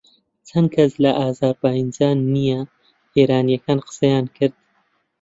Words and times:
چەند 0.47 0.67
کەس 0.75 0.91
لە 1.03 1.11
ئازەربایجانییە 1.19 2.59
ئێرانییەکان 3.15 3.79
قسەیان 3.87 4.25
کرد 4.35 4.55